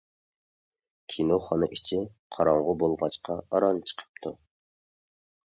[1.15, 1.99] كىنوخانا ئىچى
[2.37, 4.37] قاراڭغۇ بولغاچقا ئاران چىقىپتۇ.